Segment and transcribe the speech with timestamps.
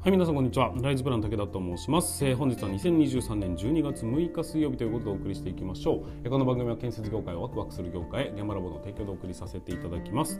[0.00, 0.72] はい、皆さんこんにちは。
[0.80, 2.24] ライズプラン武田と申します。
[2.24, 6.02] えー本日は2023年12月6日水曜日ということでお送りしていきましょう。
[6.22, 10.38] えーこの番組は建設業界をワクワクする業界現場ラボの提供でお送りさせていただきます。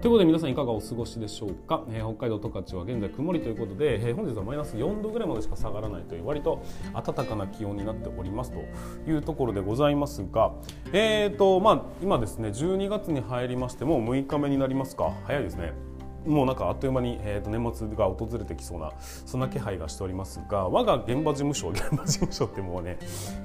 [0.00, 1.84] ということで皆さんいかがお過ごしでしょうか。
[1.90, 6.62] えー北海道十勝は現在曇りということで、えー本日はマイナス4度ぐらいまでしか下がらないという割と
[6.94, 8.60] 暖かな気温になっておりますと
[9.10, 10.52] いうところでございますが、
[10.92, 15.12] えーとまあ今ですね12月に入りましてもう6日目になりますか。
[15.24, 15.89] 早いですね。
[16.26, 22.98] もうなんかあっという間に、えー、と年末が訪れてきそうなそんな気配がしておりますが我が現場事務所 現場事務所ってもうね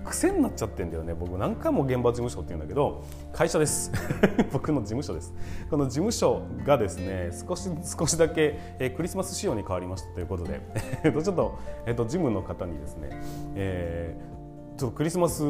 [0.03, 1.13] 癖になっちゃってんだよね。
[1.13, 3.91] 僕何回も現場事務所って言うんだけど会社です。
[4.51, 5.33] 僕の事務所です。
[5.69, 10.61] この事務所がですね少し少しだけ、えークリスマス仕様に変わりましたということで
[11.03, 13.09] ちょっと,、えー、と事務の方にですね、
[13.55, 14.34] えー
[14.77, 15.41] ちょっとクリスマス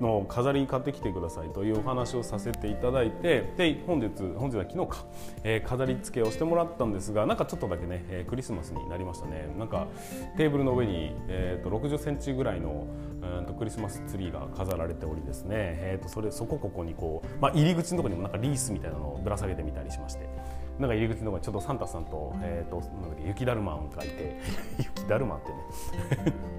[0.00, 5.04] の飾りに買ってきてくださいというお話をさせていただいてで本日本日は昨日か、
[5.42, 9.48] えー飾り付けをしてもらったんですがなんかちょっとだけね、えークリスマスになりましたね。
[9.58, 9.88] なんか
[10.36, 12.86] テーブルの上に、えー、と60センチぐらいの
[13.22, 20.28] うんとクリスマスツリーが飾られておりですね、えー、とそれそこここにこう、まあ、入り口のところにもなんかリースみたいなのをぶら下げてみたりしまして
[20.78, 24.38] なんか入り口のところにちょっとサンタさんと,、えー、となんだっけ雪だるまんがいて
[24.78, 25.50] 雪だるまって
[26.30, 26.54] ね。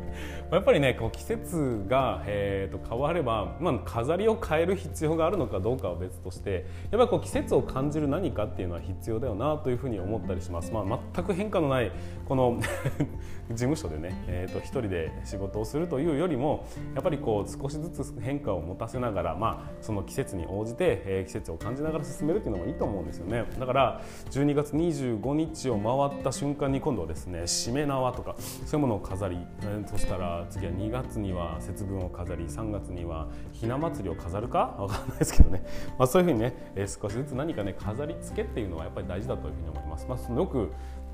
[0.51, 11.91] やっぱりねこう季節が、えー、と変われば、まあ、飾りを変える必要があるのかどうかは別としてやっぱりこう季節を感じる何かっていうのは必要だよなというふうに思ったりします、まあ、全く変化のない
[12.27, 12.59] この
[13.49, 23.45] 事務所でね、えー、と一人で仕事をするというよりもやっぱりこう少しずつ変化を持たせながら、まあ、その季節に応じて、えー季節を感じながら進めるっていうのもいいと思うんですよね。
[23.59, 34.75] だから12月25日を回った瞬間に今度はですねしめ縄とかそういうものを飾り、えーそしたら次は2月には節分を飾り3月にはひな祭りを飾るか？
[34.79, 35.63] わかんないですけどね、
[35.97, 40.07] まあ、そういうふうにね、え少しずつ何かね飾り付けっていうのはやっぱり大事だというふうに思います。
[40.07, 40.71] まあ、よく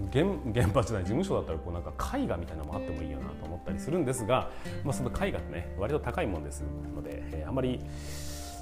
[0.10, 4.50] 現現場じゃない事務所だったらこうなんか絵画みたいなのもあってもいいよなと思ったりするんですが、
[4.84, 6.64] まあ、その絵画ってね割と高いもんです
[6.96, 7.80] ので、えあんまり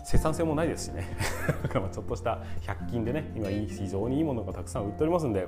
[0.10, 1.04] 生産性もないですしね。
[1.70, 5.48] ちょっとした100均でね今非常にいいものがたくさん売っておりますんで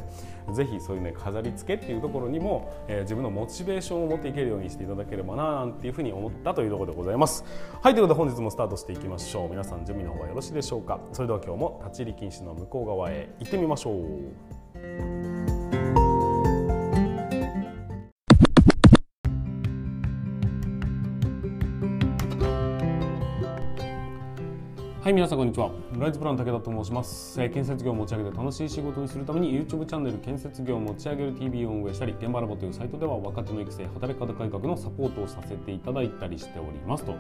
[0.54, 7.44] ぜひそういうね飾り付けっていうところにも、えー自分のモチベーションを持っていけるようにしていただければななんていうふうに思ったというところでございます。
[7.82, 9.50] はいということで本日もスタートしていきましょう。
[9.50, 11.00] 皆さん準備の方はよろしいでしょうか。
[11.12, 15.31] それでは今日も立ち入り禁止の向こう側へ行ってみましょう。
[25.12, 25.70] はい、皆さんこんにちは。
[26.00, 27.42] ライズプラン武田と申します。
[27.42, 37.14] えー建設業を持ち上げて楽しい仕事にするために YouTube チャンネル建設業を持ち上げる TV を運営したり、現場ラボというサイトでは若手の育成、働き方改革のサポートをさせていただいたりしておりますと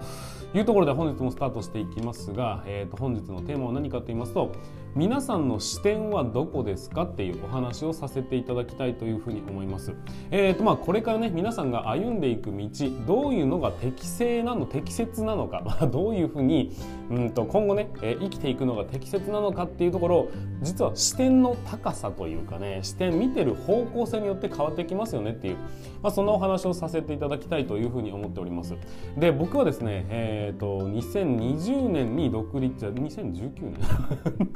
[0.58, 4.54] いうところで本日もスタートしていきますが、えー、と本日のテーマは何かと言いますと、
[4.94, 9.94] 皆さんの視点はどこですかっていうお話をさせていただきたいというふうに思います。
[10.32, 12.68] えーとまあ、これからね皆さんが歩んでいく道
[13.08, 16.72] どういうのが適正なの適切なのか、 どういうふうに
[17.10, 20.28] うんと今後ね、え生きていくのが適切なのかっていうところ
[20.62, 25.56] 実は視点の高さというかね視点見てる方向性によって変わってきますよねっていう、
[26.04, 28.76] まあ、そんなお話をさせていただきたいというふうに思っております。
[29.18, 34.52] で僕はですね、えー、と2020年に独立2019年？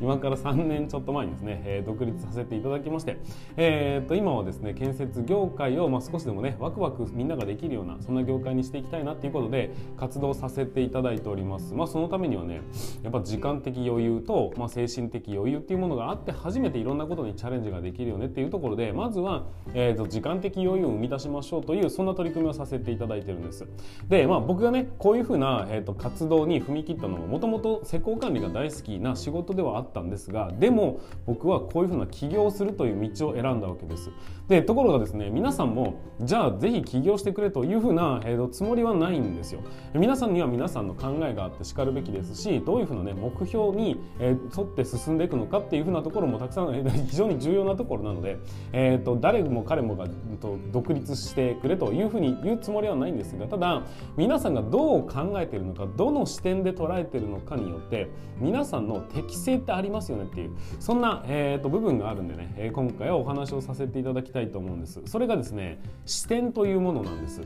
[0.00, 3.18] 今から3年ちょっと前にですね、えー独立させていただきまして、
[3.56, 11.74] えー、と今はですね建設業界を、まあ、少しでもねワクワクみんなができるようなそんな業界にしていきたいなっていうことで活動させていただいております。
[11.74, 12.60] まあ、そのためにはね
[13.02, 23.66] やっぱ時間的余裕と、まあ、精神的余裕っていうものがあって初めていろんなことにチャレンジができるよねっていうところでまずは、えー、と時間的余裕を生み出しましょうというそんな取り組みをさせていただいてるんです。
[24.08, 34.10] で、まあ、僕がねこういうふうな、えー、と活動に踏み切ったのももともと施工管理が大好きな仕事ではあったんですがでも僕はこういうふうな起業するという道を選んだわけです。
[34.48, 39.60] でところがですね皆さんもじゃあぜひ起業してくれというふうな、えー、とつもりはないんですよ。
[39.94, 48.38] 皆さんには皆さんの考えがあってしかるべきですしどういうふうな、ね、目標に、えー沿って進んでいくのかっていうふうなところもたくさんえー 非常に重要なところなので、
[48.72, 53.82] えー、と誰も彼もがうんと独立してくれというふうに言うつもりはないんですがただ
[54.16, 58.08] 皆さんがどう考えているのかどの視点で捉えているのかによって
[58.40, 65.00] 皆さんの適性ってありますよねっていうそんな、えー、と部分があるんでね、えー今回はお話をさせていただきたいと思うんです。
[65.04, 67.42] それがですね視点というものなんです。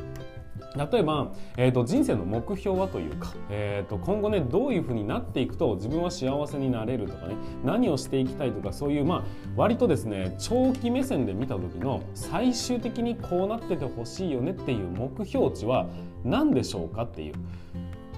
[0.77, 9.25] 例えば、えー、と人生の目標はというか、えー、と今後ねどういうふうになっていくと自分は幸せになれるとかね何をしていきたいとかそういうまあ
[9.57, 15.87] 割とですね長期目線で見た時の最終的にこうなっててほしいよねっていう目標値は
[16.25, 17.35] 何でしょうかっていう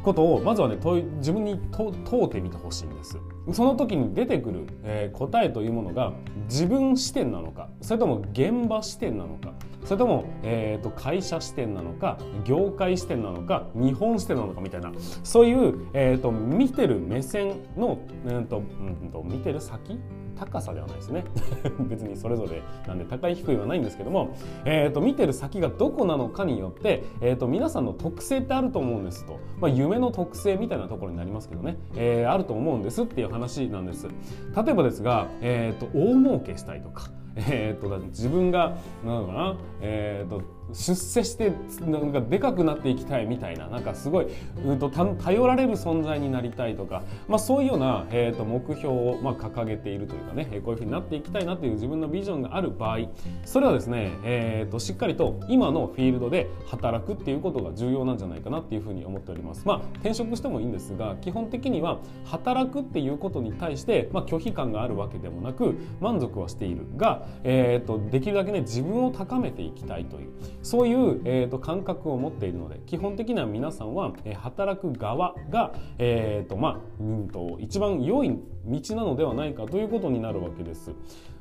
[0.07, 0.77] ことをまずはね
[1.17, 1.93] 自分に問
[2.27, 3.19] うてみてほしいんです。
[3.53, 6.13] その時に出てくる、えー、答えというものが
[6.49, 9.53] 自分視点なのかそれとも現場視点なのか
[9.85, 14.93] それとも、えーと、会社視点なのか業界視点なのか日本視点なのかみたいな
[15.23, 20.01] そういう、えーと、見てる目線の、えーとうんと、見てる先
[20.39, 21.25] 高さではないですね。
[21.89, 24.31] 別にそれぞれなんで高い低いはないんですけども、
[24.65, 34.07] えーと、見てる先がどこなのかによって、えーと、皆さんの特性ってあると思うんですと、まあ、夢の特性みたいなところになりますけどね、えー、あると思うんですっていう話なんです。
[34.07, 37.11] 例えばですが、えー、と大儲けしたいとか。
[37.39, 44.27] えーと、自分がなのかな、えーと出世してなんかでかくなっていきたいみたいななんかすごい、
[44.65, 52.99] うんと、頼られる存在になりたいとか、まあ、そういうような、えーと、目標を、まあ、掲げているというかねこういうふうになっていきたいなという自分のビジョンがある場合
[53.45, 59.63] それはですね、えーと、しっかりと今のフィールドで働くっていうことが重要なんじゃないかなっていうふうに思っております。
[59.67, 70.31] まあ、転職してもいいんですが基本的には働くっていうことに対して、まあ、拒否感があるわけでもなく満足はしているが、えー、とできるだけね自分を高めていきたいという
[70.63, 80.93] そういう、えーと、感覚を持っているので基本的には皆さんは、えー、働く側が、えーとまあうんと、一番良い道なのではないかということになるわけです。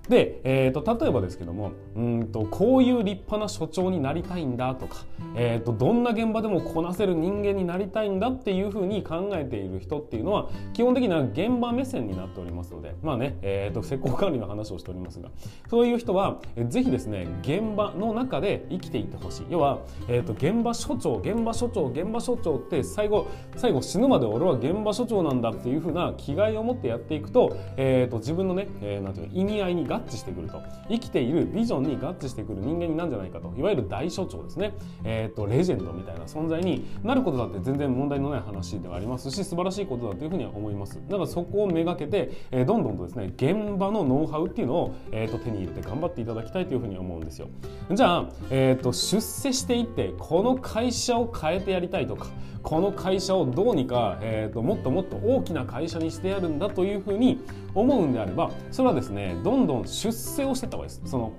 [0.10, 5.06] で、えーと、例えばですけどもうんとこういう立派な所長になりたいんだとか、
[5.36, 15.30] えーと、どんな現場でもこなせる人間になりたいんだっていうふうに考えている人っていうのは基本的には現場目線になっておりますのでまあね、えーと、施工管理の話をしておりますが
[15.70, 16.40] そういう人は
[16.70, 30.62] ぜひですね現場の中で生きていってほしい要は、えー、と現場所長現場所長現場所長って最後最後死ぬまで俺は現場所長なんだっていうふうな気概を持ってやっていくと,、えー、と自分のね、えー、なんていう意味合いに合致してくると。
[30.90, 33.54] 生きているビジョンに合致してくる人間になんじゃないかと。
[33.58, 34.74] いわゆる大所長ですね、
[35.04, 41.00] えーと、レジェンドみたいな存在になることだって全然問題のない話ではありますし素晴らしいことだというふうには思います。
[41.08, 47.48] だからそこをめがけて、えー、どんどんとですね現場のノウハウっていうのを、えーと、手に入れて頑張っていただきたいというふうに思うんですよ。
[47.92, 52.28] じゃあ、えーと出世していってこの会社を変えてやりたいとか
[52.66, 57.40] この会社をどうにか、えーと、もっともっと大きな会社にしてやるんだというふうに
[57.74, 61.12] 思うんであればそれはですねどんどん出世をしてった方がいいです。
[61.12, 61.34] その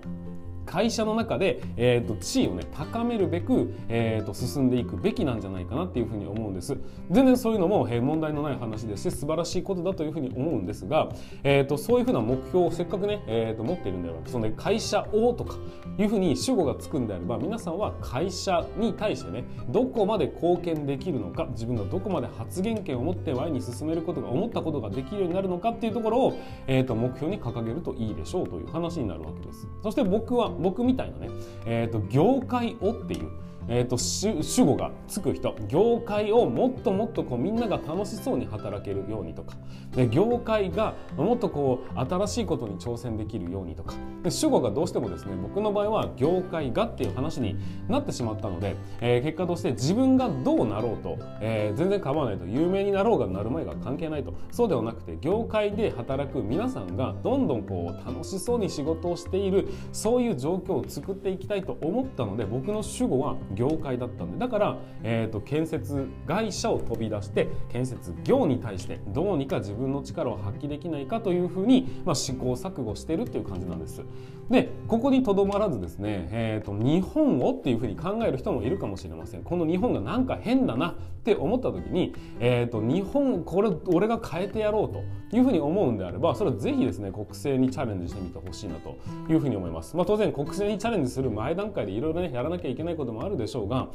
[0.67, 6.77] 会社の中で、えーと、地位をね高めるべく、えーと、進んでいくべきなんじゃないかなっていうふうに思うんです。
[7.11, 11.09] 全然そういうのも、えー、問題のない話ですし素晴らしいことだというふうに思うんですが、
[11.43, 15.57] えーと、そういうふうな目標をせっかくね、えー、と持っているんであればその、ね、会社をとか
[15.99, 29.69] いうふうに主語がつくんであれば皆さんは会社に対してねどこまで貢献できるのか自分がどこまで発言権を持って前に進めることが思ったことができるようになるのかっていうところを、えー、と目標に掲げるといいでしょうという話になるわけです。
[29.83, 31.31] そして僕は僕みたいなね、
[31.67, 33.31] えーと、業界をっていう
[33.69, 39.55] えーと、主語がつく人業界をもっともっとこうみんなが楽しそうに働けるようにとか。
[39.95, 43.95] で業界がもっとこう新しいことに挑戦できるようにとか。
[44.23, 47.57] で主語がどうしてもですね僕の場合は業界がっていう話に
[47.89, 54.35] なってしまったので、えー、結果として自分がどうなろうと、えー、全然構わないと有名になろうがなる前が関係ないと。
[54.51, 74.03] そうではなくて業界で働く皆さんがどんどんこう楽しそうに仕事をしているそういう状況を作っていきたいと思ったので僕の主語は業界だったんでだから、えーと、建設会社を飛び出して建設業に対してどうにか自分の力を発揮できないかというふうに、まあ、試行錯誤してるっていう感じなんです。
[74.51, 79.43] でここにとどまらずですね、えーと、日本をっていうふうに考える人もいるかもしれません。
[79.43, 80.95] この日本がなんか変だなっ
[81.27, 88.97] て思った時に、えーと、日本これ俺が変えてやろうというふうに思うんであればそれはぜひですね国政にチャレンジしてみてほしいなと
[89.29, 89.97] いうふうに思います。
[89.97, 93.89] まあ、当然国政にチャレンジする前段階でいろいろねやらなきゃいけないこともあるでしょうが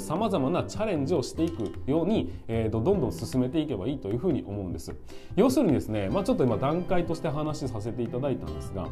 [0.00, 4.94] さまざまなチャレンジをしていくように、えーと、どんどん進めていけばいいというふうに思うんです。
[5.36, 8.88] 要するにですね、まあ、ちょっと今段階として話させていただいたんですが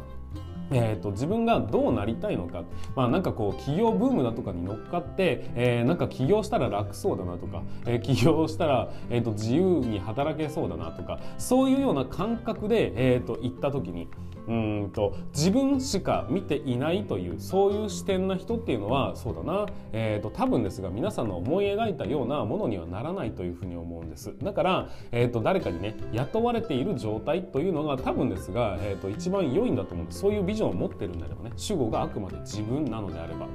[0.71, 2.63] えーと、自分がどうなりたいのか、
[2.95, 14.07] まあ、なんかこう企業ブームだとかに乗っかって、えー、なんか起業したら楽そうだなとか、えー、起業したら、えーと、自由に働けそうだなとかそういうような感覚で、えーと行った時に
[14.47, 24.33] うんと自分しか見ていないというそういう視点な人っていうのはそうだな、えーと、多分ですが皆さんの思い描いたようなものにはならないというふうに思うんです。
[24.43, 30.19] だから、えーと、誰かにね雇われている状態というのが多分ですが、えーと、と一番良いんだと思うんです。
[30.19, 33.47] そういうビジョンを持ってるんであればね主語があくまで自分なのであれば。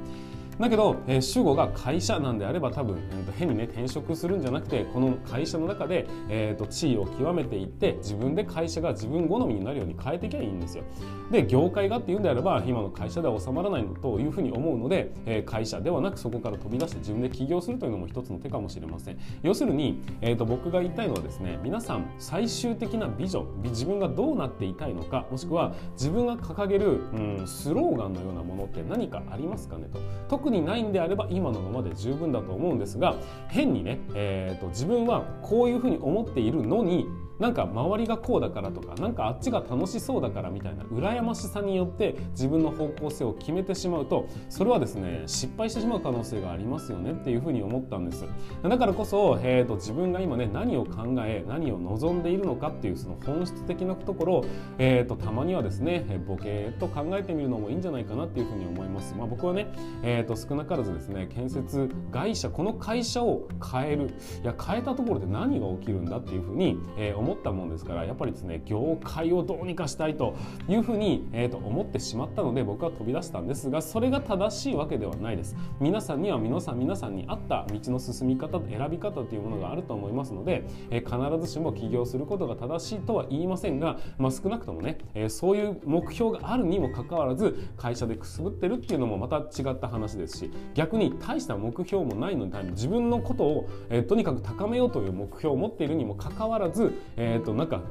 [0.59, 10.85] だけど、えー、主語が会社なんであれば多分、えー、と変にね転職するんじゃなくてこの会社の中で、えー、と地位を極めていって自分で会社が自分好みになるように変えていけばいいんですよ。
[11.31, 19.19] で業界がっていうんであれば今の会社では収まらないのというふうに思うので、えー、会社ではなくそこから飛び出して自分で起業するというのも一つの手かもしれません。
[19.43, 30.01] 要するに、えー、と僕が言いたいのはですね皆さん最終的なビジョン自分がどうなっていたいのかもしくは自分が掲げる、うん、スローガンのようなものって何かありますかねと
[30.49, 33.17] 特にないんであれば今のままで十分だと思うんですが
[33.49, 37.07] 変にね、えーと、自分はこういうふうに思っているのに
[37.39, 48.25] なんか周りがこうだからとかなんかあっちが楽しそうだからみたいな羨ましさによって自分の方向性を決めてしまうとそれはですね失敗してしまう可能性がありますよねっていうふうに思ったんです。
[48.63, 54.45] だからこそ、えーと、自分が今ね何を考え何を望んでいるのかっていうその本質的なところを、
[54.79, 59.69] えーと、たまにはですねボケと考えてみるのもいいんじゃないかなっていうふうに思います、まあ、僕はね、
[60.03, 64.09] えーと、少なからずですね建設会社この会社を変える。
[64.43, 70.35] いや変えたところで何が起きるんだっていうふうに、えー、思思ったもんですからやっぱりですね業界をどうにかしたいと
[70.69, 75.57] いうふうに、えー、と思ってしまったので僕は飛び出したんですがそれが正しいわけではないです。
[75.81, 97.83] 皆さんには皆さん皆さんに合った道の進み方選び方というものがあると思いますので、えー、必ずしも起業することが正しいとは言いませんが、まあ、少なくともね、えー、そういう目標があるにもかかわらず会社でくすぶってるっていうのもまた違った話ですし逆に大した目標もないのに自分のことを、えー、とにかく高めようという目標を持っているにもかかわらず、えー、となんか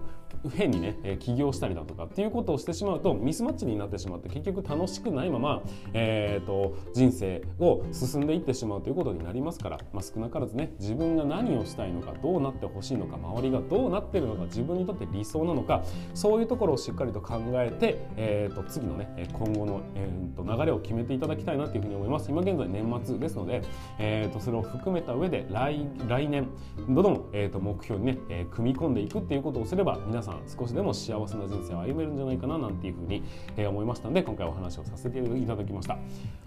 [0.55, 5.61] 変にね、え起業したりだとかっていうことをしてしまうとミスマッチになってしまって結局楽しくないまま、
[5.93, 22.29] えーと、人生を進んでいってしまうということになりますから、まあ、少なからずね自分が何をしたいのかどうなってほしいのか周りがどうなってるのか自分にとって理想なのかそういうところをしっかりと考えて、えーと、次のね今後の、えーと、流れを決めていただきたいなというふうに思います。
[22.29, 23.61] 今現在年末ですので、
[23.99, 26.47] えー、とそれを含めた上で来来年
[26.87, 33.23] どんどん、えー、と目標にね、え、組み込んでいくっていうことをすれば皆皆さん少しでも幸せな人生を歩めるんじゃないかななんていうふうに、
[33.55, 35.99] え思いましたので今回お話をさせていただきました。